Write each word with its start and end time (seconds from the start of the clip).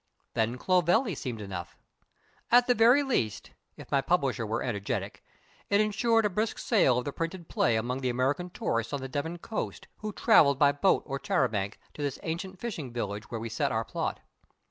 Then 0.33 0.57
Clovelly 0.57 1.13
seemed 1.13 1.41
enough. 1.41 1.77
At 2.49 2.65
the 2.65 2.73
very 2.73 3.03
least 3.03 3.51
if 3.77 3.91
my 3.91 4.01
publisher 4.01 4.47
were 4.47 4.63
energetic 4.63 5.23
it 5.69 5.79
ensured 5.79 6.25
a 6.25 6.29
brisk 6.31 6.57
sale 6.57 6.97
of 6.97 7.05
the 7.05 7.13
printed 7.13 7.47
play 7.47 7.75
among 7.75 7.99
the 8.01 8.09
American 8.09 8.49
tourists 8.49 8.93
on 8.93 9.01
the 9.01 9.07
Devon 9.07 9.37
coast, 9.37 9.87
who 9.97 10.11
travel 10.11 10.55
by 10.55 10.71
boat 10.71 11.03
or 11.05 11.19
char 11.19 11.43
a 11.43 11.49
banc 11.49 11.77
to 11.93 12.01
this 12.01 12.17
ancient 12.23 12.59
fishing 12.59 12.91
village 12.91 13.29
where 13.29 13.39
we 13.39 13.47
set 13.47 13.71
our 13.71 13.85
plot. 13.85 14.21